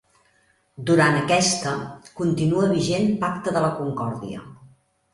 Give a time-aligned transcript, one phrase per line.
[0.89, 1.75] Durant aquesta,
[2.23, 4.47] continua vigent Pacte de la Concòrdia.